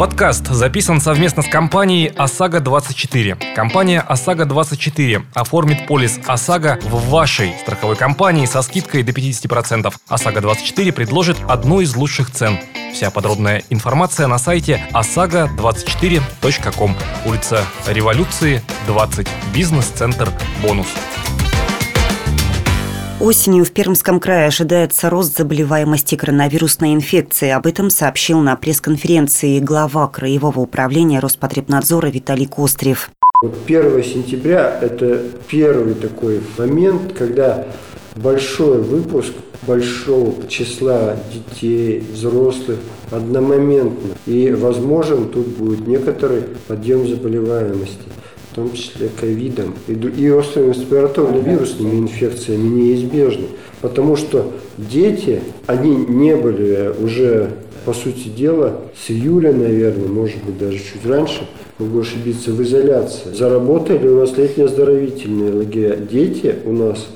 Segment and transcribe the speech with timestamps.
[0.00, 3.54] Подкаст записан совместно с компанией ОСАГО-24.
[3.54, 9.92] Компания ОСАГО-24 оформит полис ОСАГО в вашей страховой компании со скидкой до 50%.
[10.08, 12.58] ОСАГО-24 предложит одну из лучших цен.
[12.94, 16.96] Вся подробная информация на сайте osago24.com.
[17.26, 19.28] Улица Революции, 20.
[19.52, 20.88] Бизнес-центр «Бонус».
[23.20, 27.52] Осенью в Пермском крае ожидается рост заболеваемости коронавирусной инфекцией.
[27.52, 33.10] Об этом сообщил на пресс-конференции глава Краевого управления Роспотребнадзора Виталий Кострев.
[33.42, 37.66] Вот 1 сентября– это первый такой момент, когда
[38.16, 39.34] большой выпуск
[39.66, 42.78] большого числа детей, взрослых
[43.10, 44.14] одномоментно.
[44.24, 47.98] И возможен тут будет некоторый подъем заболеваемости
[48.50, 53.46] в том числе ковидом и, острыми респираторно-вирусными инфекциями неизбежны.
[53.80, 57.50] Потому что дети, они не были уже,
[57.84, 61.48] по сути дела, с июля, наверное, может быть, даже чуть раньше,
[61.78, 63.32] могу ошибиться, в изоляции.
[63.32, 65.96] Заработали у нас летние-оздоровительные лагеря.
[65.96, 67.06] Дети у нас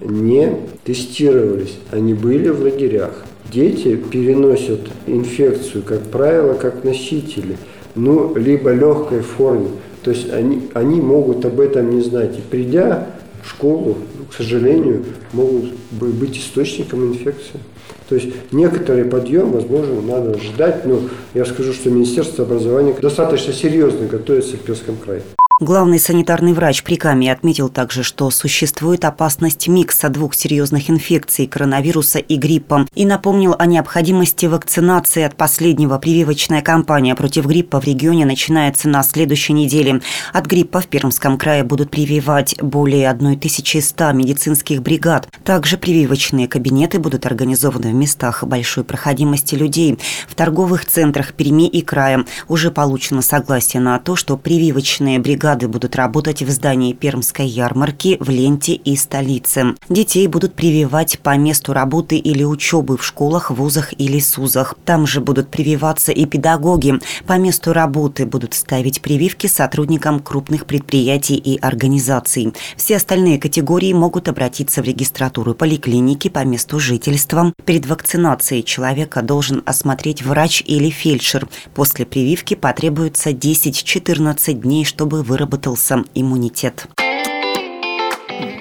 [0.00, 3.24] не тестировались, они были в лагерях.
[3.50, 7.56] Дети переносят инфекцию, как правило, как носители,
[7.94, 9.68] ну, либо легкой форме.
[10.02, 12.36] То есть они, они могут об этом не знать.
[12.38, 13.06] И придя
[13.42, 13.96] в школу,
[14.30, 17.60] к сожалению, могут быть источником инфекции.
[18.08, 20.84] То есть некоторый подъем, возможно, надо ждать.
[20.84, 21.00] Но
[21.34, 25.22] я скажу, что Министерство образования достаточно серьезно готовится в Перском крае.
[25.62, 32.18] Главный санитарный врач при Каме отметил также, что существует опасность микса двух серьезных инфекций– коронавируса
[32.18, 35.98] и гриппа, и напомнил о необходимости вакцинации от последнего.
[35.98, 40.00] Прививочная кампания против гриппа в регионе начинается на следующей неделе.
[40.32, 45.28] От гриппа в Пермском крае будут прививать более 1100 медицинских бригад.
[45.44, 49.96] Также прививочные кабинеты будут организованы в местах большой проходимости людей.
[50.26, 55.68] В торговых центрах Перми и края уже получено согласие на то, что прививочные бригады бригады
[55.68, 59.74] будут работать в здании Пермской ярмарки, в Ленте и столице.
[59.88, 64.74] Детей будут прививать по месту работы или учебы в школах, вузах или СУЗах.
[64.84, 66.98] Там же будут прививаться и педагоги.
[67.26, 72.54] По месту работы будут ставить прививки сотрудникам крупных предприятий и организаций.
[72.76, 77.52] Все остальные категории могут обратиться в регистратуру поликлиники по месту жительства.
[77.66, 81.48] Перед вакцинацией человека должен осмотреть врач или фельдшер.
[81.74, 86.86] После прививки потребуется 10-14 дней, чтобы выработать выработался иммунитет.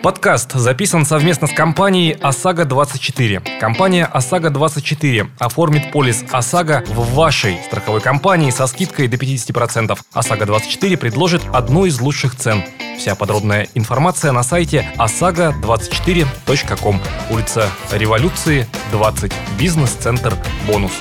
[0.02, 3.60] Подкаст записан совместно с компанией ОСАГО-24.
[3.60, 9.96] Компания ОСАГО-24 оформит полис ОСАГО в вашей страховой компании со скидкой до 50%.
[10.14, 12.64] ОСАГО-24 предложит одну из лучших цен.
[12.98, 17.00] Вся подробная информация на сайте osago24.com.
[17.30, 19.32] Улица Революции, 20.
[19.60, 20.36] Бизнес-центр
[20.68, 20.94] «Бонус».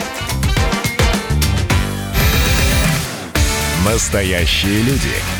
[3.85, 5.40] Настоящие люди.